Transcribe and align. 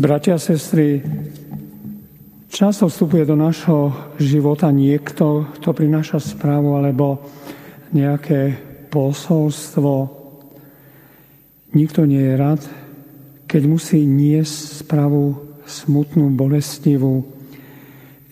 Bratia 0.00 0.32
a 0.32 0.40
sestry, 0.40 1.04
často 2.48 2.88
vstupuje 2.88 3.28
do 3.28 3.36
našho 3.36 3.92
života 4.16 4.72
niekto, 4.72 5.44
kto 5.60 5.76
prináša 5.76 6.24
správu 6.24 6.72
alebo 6.72 7.20
nejaké 7.92 8.56
posolstvo. 8.88 10.08
Nikto 11.76 12.08
nie 12.08 12.16
je 12.16 12.32
rád, 12.32 12.64
keď 13.44 13.62
musí 13.68 14.08
niesť 14.08 14.88
správu 14.88 15.36
smutnú, 15.68 16.32
bolestivú. 16.32 17.28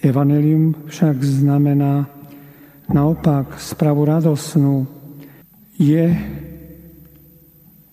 Evangelium 0.00 0.88
však 0.88 1.20
znamená 1.20 2.08
naopak 2.88 3.60
správu 3.60 4.08
radosnú. 4.08 4.88
Je 5.76 6.16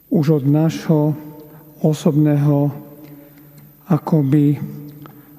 už 0.07 0.39
od 0.39 0.43
nášho 0.47 1.11
osobného 1.83 2.84
akoby 3.89 4.57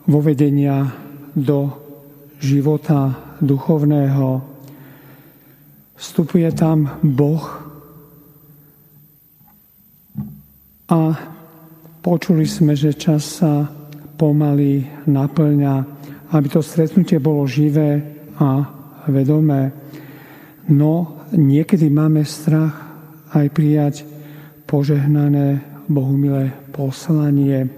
vovedenia 0.07 0.87
do 1.35 1.73
života 2.39 3.35
duchovného. 3.43 4.41
Vstupuje 5.97 6.49
tam 6.53 7.01
Boh 7.03 7.45
a 10.87 11.01
počuli 12.05 12.47
sme, 12.47 12.79
že 12.79 12.95
čas 12.95 13.43
sa 13.43 13.67
pomaly 14.17 14.87
naplňa, 15.11 15.75
aby 16.31 16.47
to 16.47 16.63
stretnutie 16.63 17.19
bolo 17.19 17.45
živé 17.49 18.01
a 18.39 18.63
vedomé. 19.11 19.73
No 20.71 21.25
niekedy 21.35 21.91
máme 21.91 22.23
strach 22.23 22.75
aj 23.35 23.47
prijať 23.51 23.95
požehnané 24.67 25.63
Bohumilé 25.87 26.51
poslanie. 26.75 27.71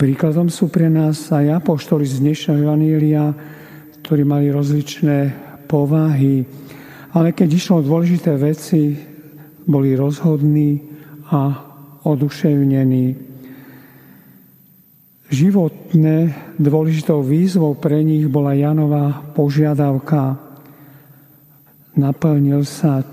Príkladom 0.00 0.48
sú 0.48 0.72
pre 0.72 0.88
nás 0.88 1.28
aj 1.28 1.60
apoštoli 1.60 2.08
z 2.08 2.24
dnešného 2.24 2.64
Evanília, 2.64 3.36
ktorí 4.00 4.24
mali 4.24 4.48
rozličné 4.48 5.28
povahy, 5.68 6.40
ale 7.12 7.36
keď 7.36 7.48
išlo 7.52 7.84
o 7.84 7.84
dôležité 7.84 8.32
veci, 8.40 8.96
boli 9.68 9.92
rozhodní 9.92 10.80
a 11.28 11.52
oduševnení. 12.08 13.12
Životné 15.28 16.16
dôležitou 16.56 17.20
výzvou 17.20 17.76
pre 17.76 18.00
nich 18.00 18.24
bola 18.24 18.56
Janová 18.56 19.20
požiadavka. 19.36 20.40
Naplnil 22.00 22.64
sa 22.64 23.04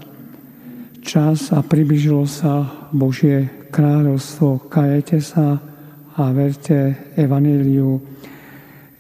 čas 1.03 1.51
a 1.51 1.59
približilo 1.59 2.23
sa 2.23 2.87
Božie 2.95 3.67
kráľovstvo. 3.75 4.71
Kajete 4.71 5.19
sa 5.19 5.75
a 6.17 6.33
verte 6.33 6.97
Evaníliu. 7.13 8.01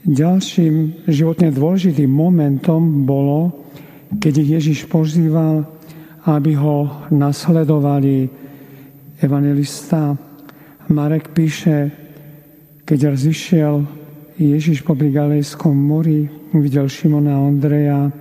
Ďalším 0.05 1.03
životne 1.09 1.49
dôležitým 1.49 2.07
momentom 2.07 3.03
bolo, 3.09 3.65
keď 4.21 4.61
Ježiš 4.61 4.85
pozýval, 4.85 5.65
aby 6.29 6.53
ho 6.53 7.09
nasledovali. 7.09 8.29
Evangelista 9.17 10.13
Marek 10.93 11.33
píše, 11.33 11.89
keď 12.85 13.17
rozišiel 13.17 13.75
Ježiš 14.37 14.85
po 14.85 14.93
Galejskom 14.93 15.73
mori, 15.73 16.29
videl 16.53 16.85
Šimona 16.85 17.41
a 17.41 17.43
Ondreja. 17.43 18.13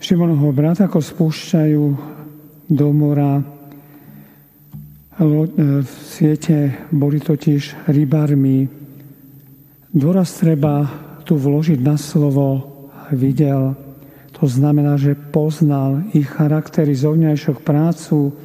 Šimonovho 0.00 0.56
brata 0.56 0.88
ako 0.88 1.04
spúšťajú 1.04 1.84
do 2.72 2.86
mora 2.96 3.55
v 5.16 5.88
siete 5.88 6.88
boli 6.92 7.16
totiž 7.16 7.88
rybármi. 7.88 8.68
Dôraz 9.96 10.36
treba 10.36 10.84
tu 11.24 11.40
vložiť 11.40 11.80
na 11.80 11.96
slovo 11.96 12.76
videl. 13.16 13.72
To 14.36 14.44
znamená, 14.44 15.00
že 15.00 15.16
poznal 15.16 16.04
ich 16.12 16.28
charaktery, 16.28 16.92
zovňajšok 16.92 17.64
prácu, 17.64 18.36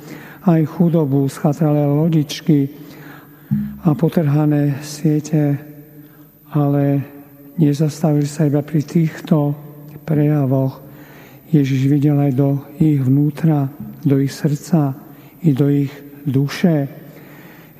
aj 0.48 0.64
chudobu, 0.64 1.28
schatralé 1.28 1.84
lodičky 1.84 2.72
a 3.84 3.92
potrhané 3.92 4.80
siete, 4.80 5.60
ale 6.56 7.04
nezastavili 7.60 8.24
sa 8.24 8.48
iba 8.48 8.64
pri 8.64 8.80
týchto 8.80 9.52
prejavoch. 10.08 10.80
Ježiš 11.52 11.92
videl 11.92 12.16
aj 12.16 12.32
do 12.32 12.64
ich 12.80 13.04
vnútra, 13.04 13.68
do 14.08 14.16
ich 14.24 14.32
srdca 14.32 14.96
i 15.44 15.52
do 15.52 15.68
ich 15.68 15.92
duše. 16.26 16.88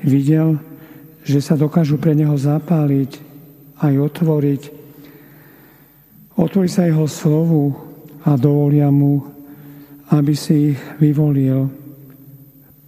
Videl, 0.02 0.58
že 1.22 1.38
sa 1.38 1.54
dokážu 1.54 1.98
pre 1.98 2.14
neho 2.14 2.34
zapáliť, 2.34 3.10
aj 3.78 3.94
otvoriť. 3.98 4.62
Otvorí 6.38 6.66
sa 6.66 6.88
jeho 6.88 7.06
slovu 7.06 7.74
a 8.26 8.34
dovolia 8.34 8.90
mu, 8.90 9.22
aby 10.10 10.34
si 10.34 10.74
ich 10.74 10.80
vyvolil. 10.98 11.70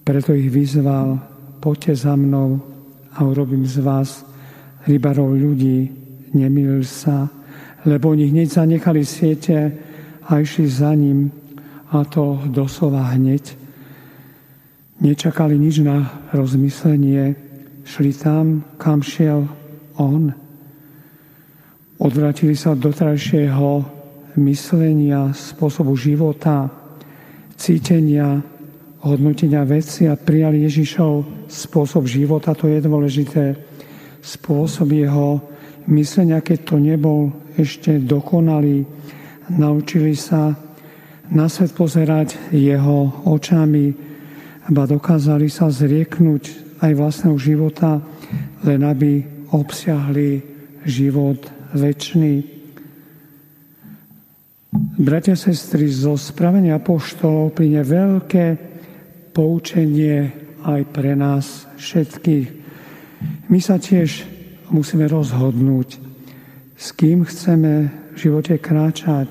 Preto 0.05 0.35
ich 0.37 0.51
vyzval, 0.51 1.17
poďte 1.63 1.95
za 1.97 2.15
mnou 2.19 2.61
a 3.15 3.25
urobím 3.25 3.65
z 3.65 3.81
vás 3.81 4.27
rybarov 4.85 5.33
ľudí. 5.33 5.89
Nemýlil 6.35 6.83
sa, 6.83 7.31
lebo 7.87 8.11
oni 8.11 8.29
hneď 8.29 8.49
zanechali 8.51 9.07
siete 9.07 9.71
a 10.27 10.43
išli 10.43 10.67
za 10.67 10.91
ním, 10.99 11.31
a 11.95 12.03
to 12.03 12.43
doslova 12.51 13.15
hneď. 13.15 13.64
Nečakali 15.05 15.61
nič 15.61 15.85
na 15.85 16.25
rozmyslenie, 16.33 17.37
šli 17.85 18.17
tam, 18.17 18.65
kam 18.81 19.05
šiel 19.05 19.45
on. 20.01 20.33
Odvratili 22.01 22.57
sa 22.57 22.73
od 22.73 22.81
dotrajšieho 22.81 23.85
myslenia, 24.41 25.29
spôsobu 25.37 25.93
života, 25.93 26.73
cítenia, 27.53 28.41
hodnotenia 29.05 29.61
veci 29.69 30.09
a 30.09 30.17
prijali 30.17 30.65
Ježišov 30.65 31.45
spôsob 31.53 32.09
života, 32.09 32.57
to 32.57 32.73
je 32.73 32.81
dôležité, 32.81 33.61
spôsob 34.25 34.89
jeho 34.89 35.37
myslenia, 35.93 36.41
keď 36.41 36.59
to 36.65 36.77
nebol 36.81 37.29
ešte 37.61 38.01
dokonalý. 38.01 38.89
Naučili 39.53 40.17
sa 40.17 40.57
na 41.29 41.45
svet 41.53 41.77
pozerať 41.77 42.57
jeho 42.57 43.29
očami, 43.29 44.14
ba 44.73 44.89
dokázali 44.89 45.53
sa 45.53 45.69
zrieknúť 45.69 46.77
aj 46.81 46.93
vlastného 46.97 47.37
života, 47.37 48.01
len 48.65 48.81
aby 48.81 49.25
obsiahli 49.53 50.41
život 50.89 51.41
väčší. 51.77 52.55
Bratia, 54.99 55.39
sestry, 55.39 55.87
zo 55.87 56.19
spravenia 56.19 56.81
apoštolov 56.81 57.55
plyne 57.55 57.85
veľké 57.87 58.47
poučenie 59.31 60.33
aj 60.65 60.81
pre 60.91 61.15
nás 61.15 61.69
všetkých. 61.79 62.49
My 63.53 63.59
sa 63.63 63.79
tiež 63.79 64.27
musíme 64.73 65.07
rozhodnúť, 65.07 66.01
s 66.75 66.91
kým 66.97 67.23
chceme 67.23 67.93
v 68.13 68.17
živote 68.17 68.59
kráčať, 68.59 69.31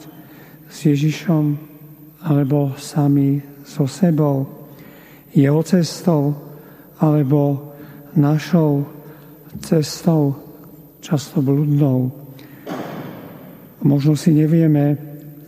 s 0.69 0.77
Ježišom 0.89 1.57
alebo 2.23 2.73
sami 2.79 3.44
so 3.61 3.85
sebou 3.85 4.62
jeho 5.33 5.61
cestou 5.66 6.38
alebo 7.01 7.73
našou 8.13 8.85
cestou, 9.59 10.38
často 11.01 11.41
bludnou. 11.41 12.13
Možno 13.83 14.16
si 14.16 14.31
nevieme 14.31 14.95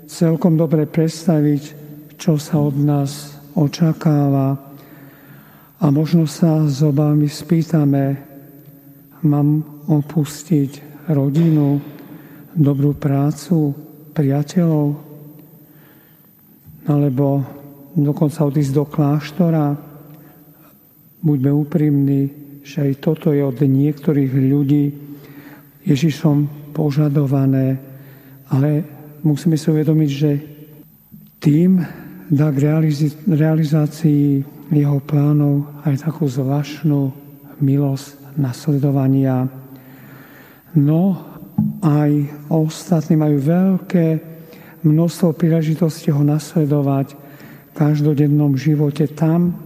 celkom 0.09 0.59
dobre 0.59 0.89
predstaviť, 0.89 1.63
čo 2.19 2.35
sa 2.35 2.59
od 2.59 2.75
nás 2.75 3.39
očakáva. 3.55 4.59
A 5.79 5.85
možno 5.93 6.27
sa 6.27 6.65
s 6.67 6.83
obami 6.83 7.29
spýtame, 7.31 8.19
mám 9.23 9.63
opustiť 9.87 11.05
rodinu, 11.11 11.79
dobrú 12.55 12.95
prácu, 12.95 13.75
priateľov, 14.15 14.95
alebo 16.87 17.43
dokonca 17.95 18.43
odísť 18.43 18.73
do 18.75 18.83
kláštora. 18.83 19.75
Buďme 21.23 21.51
úprimní, 21.55 22.21
že 22.61 22.91
aj 22.91 22.91
toto 22.99 23.31
je 23.31 23.39
od 23.39 23.55
niektorých 23.55 24.31
ľudí 24.35 24.85
Ježišom 25.87 26.71
požadované, 26.75 27.79
ale 28.51 28.83
musíme 29.23 29.55
si 29.55 29.71
uvedomiť, 29.71 30.09
že 30.11 30.31
tým 31.39 31.79
dá 32.27 32.49
k 32.51 32.73
realizácii 33.29 34.43
jeho 34.73 34.99
plánov 35.05 35.69
aj 35.85 36.09
takú 36.09 36.25
zvláštnu 36.25 37.13
milosť 37.61 38.35
nasledovania. 38.35 39.45
No 40.75 41.15
aj 41.79 42.11
ostatní 42.51 43.15
majú 43.15 43.39
veľké 43.39 44.07
množstvo 44.83 45.37
príležitosti 45.37 46.11
ho 46.11 46.21
nasledovať, 46.25 47.24
každodennom 47.75 48.55
živote 48.55 49.11
tam, 49.11 49.59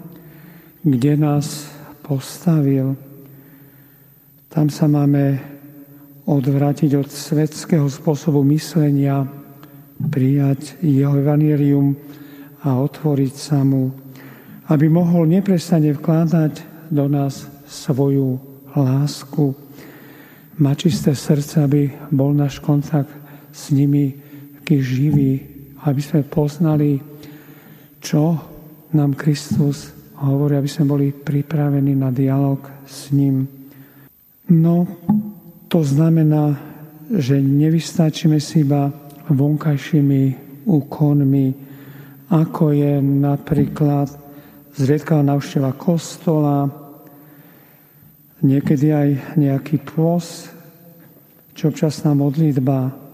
kde 0.82 1.14
nás 1.14 1.70
postavil. 2.02 2.98
Tam 4.50 4.68
sa 4.74 4.90
máme 4.90 5.38
odvrátiť 6.26 6.98
od 6.98 7.06
svetského 7.06 7.86
spôsobu 7.86 8.42
myslenia, 8.50 9.30
prijať 10.00 10.80
jeho 10.80 11.20
evanílium 11.20 11.94
a 12.64 12.80
otvoriť 12.80 13.34
sa 13.36 13.62
mu, 13.62 13.92
aby 14.72 14.86
mohol 14.88 15.28
neprestane 15.28 15.92
vkladať 15.92 16.88
do 16.90 17.06
nás 17.12 17.46
svoju 17.68 18.40
lásku, 18.74 19.54
mať 20.58 20.76
čisté 20.88 21.12
srdce, 21.14 21.62
aby 21.62 21.82
bol 22.10 22.32
náš 22.32 22.58
kontakt 22.64 23.12
s 23.52 23.70
nimi 23.76 24.16
taký 24.62 24.78
živý, 24.82 25.32
aby 25.84 26.02
sme 26.02 26.22
poznali, 26.26 27.02
čo 28.00 28.40
nám 28.96 29.14
Kristus 29.14 29.94
hovorí, 30.20 30.60
aby 30.60 30.68
sme 30.68 30.86
boli 30.90 31.08
pripravení 31.12 31.96
na 31.96 32.12
dialog 32.12 32.60
s 32.84 33.12
ním. 33.16 33.48
No, 34.50 34.88
to 35.70 35.86
znamená, 35.86 36.58
že 37.14 37.38
nevystačíme 37.38 38.42
si 38.42 38.66
iba 38.66 38.90
vonkajšími 39.30 40.22
úkonmi, 40.66 41.48
ako 42.30 42.64
je 42.74 42.94
napríklad 43.02 44.10
zriedkavá 44.74 45.22
návšteva 45.26 45.74
kostola, 45.78 46.70
niekedy 48.42 48.94
aj 48.94 49.10
nejaký 49.38 49.82
pôs, 49.82 50.50
čo 51.58 51.74
občasná 51.74 52.14
modlitba. 52.16 53.09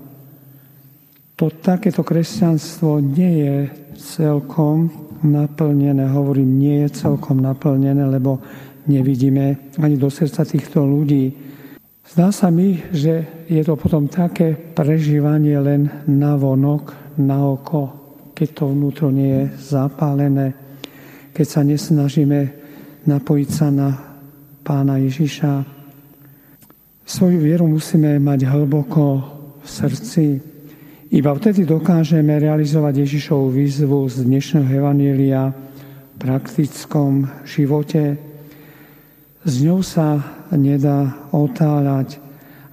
To 1.35 1.51
takéto 1.51 1.99
kresťanstvo 1.99 3.03
nie 3.03 3.43
je 3.43 3.55
celkom 3.99 4.87
naplnené, 5.19 6.07
hovorím, 6.07 6.55
nie 6.55 6.87
je 6.87 6.95
celkom 7.03 7.43
naplnené, 7.43 8.07
lebo 8.07 8.39
nevidíme 8.87 9.75
ani 9.75 9.99
do 9.99 10.07
srdca 10.07 10.47
týchto 10.47 10.87
ľudí. 10.87 11.35
Zdá 12.07 12.31
sa 12.31 12.47
mi, 12.47 12.79
že 12.93 13.45
je 13.51 13.59
to 13.67 13.75
potom 13.75 14.07
také 14.07 14.55
prežívanie 14.55 15.59
len 15.59 15.91
na 16.07 16.39
vonok, 16.39 17.17
na 17.19 17.43
oko, 17.43 17.91
keď 18.31 18.47
to 18.55 18.63
vnútro 18.71 19.11
nie 19.11 19.43
je 19.43 19.75
zapálené, 19.75 20.55
keď 21.35 21.45
sa 21.51 21.61
nesnažíme 21.67 22.39
napojiť 23.03 23.49
sa 23.51 23.67
na 23.75 23.89
pána 24.63 25.03
Ježiša. 25.03 25.67
Svoju 27.03 27.43
vieru 27.43 27.67
musíme 27.67 28.23
mať 28.23 28.39
hlboko 28.47 29.03
v 29.59 29.67
srdci. 29.67 30.54
Iba 31.13 31.37
vtedy 31.37 31.69
dokážeme 31.69 32.33
realizovať 32.41 33.05
Ježišovu 33.05 33.53
výzvu 33.53 34.09
z 34.09 34.25
dnešného 34.25 34.81
Evanília 34.81 35.53
v 35.53 36.15
praktickom 36.17 37.29
živote, 37.45 38.17
s 39.45 39.53
ňou 39.61 39.85
sa 39.85 40.25
nedá 40.49 41.29
otáľať, 41.29 42.17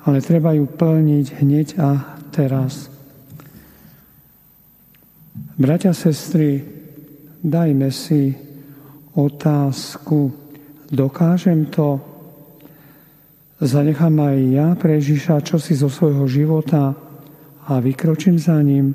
ale 0.09 0.25
treba 0.25 0.57
ju 0.57 0.65
plniť 0.65 1.27
hneď 1.45 1.69
a 1.77 2.17
teraz. 2.33 2.89
Bratia, 5.61 5.93
sestry, 5.93 6.65
dajme 7.45 7.93
si 7.93 8.33
otázku. 9.13 10.33
Dokážem 10.89 11.69
to? 11.69 12.01
Zanechám 13.61 14.17
aj 14.25 14.37
ja 14.49 14.69
pre 14.73 14.97
Ježiša 14.97 15.45
čosi 15.45 15.77
zo 15.77 15.93
svojho 15.93 16.25
života 16.25 17.12
a 17.67 17.79
vykročím 17.79 18.39
za 18.39 18.59
ním? 18.63 18.95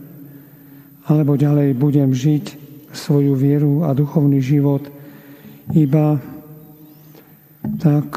Alebo 1.07 1.39
ďalej 1.39 1.71
budem 1.79 2.11
žiť 2.11 2.45
svoju 2.91 3.35
vieru 3.35 3.87
a 3.87 3.95
duchovný 3.95 4.43
život 4.43 4.83
iba 5.75 6.19
tak 7.79 8.07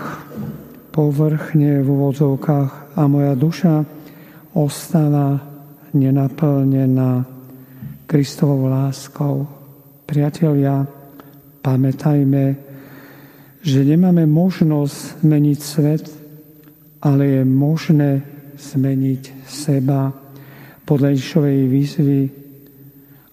povrchne 0.94 1.82
v 1.82 1.86
úvodzovkách 1.86 2.98
a 2.98 3.02
moja 3.10 3.34
duša 3.34 3.82
ostáva 4.54 5.38
nenaplnená 5.94 7.26
Kristovou 8.06 8.66
láskou. 8.70 9.46
Priatelia, 10.06 10.86
pamätajme, 11.62 12.44
že 13.62 13.80
nemáme 13.86 14.26
možnosť 14.26 15.22
zmeniť 15.22 15.58
svet, 15.58 16.06
ale 17.02 17.38
je 17.38 17.42
možné 17.46 18.10
zmeniť 18.58 19.46
seba 19.46 20.19
podľa 20.84 21.16
Ježišovej 21.16 21.58
výzvy, 21.68 22.20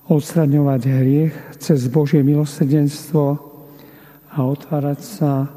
odstraňovať 0.08 0.82
hriech 0.88 1.36
cez 1.60 1.92
Božie 1.92 2.24
milosrdenstvo 2.24 3.24
a 4.32 4.38
otvárať 4.40 5.00
sa 5.04 5.52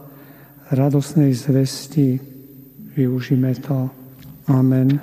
radosnej 0.74 1.30
zvesti. 1.34 2.18
Využíme 2.98 3.54
to. 3.62 3.86
Amen. 4.50 4.98